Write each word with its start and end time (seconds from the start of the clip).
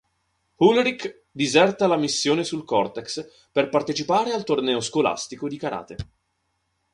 Ulrich 0.67 1.25
diserta 1.29 1.85
la 1.85 1.95
missione 1.95 2.43
sul 2.43 2.65
Cortex 2.65 3.47
per 3.51 3.69
partecipare 3.69 4.33
al 4.33 4.43
torneo 4.43 4.81
scolastico 4.81 5.47
di 5.47 5.57
karate. 5.59 5.95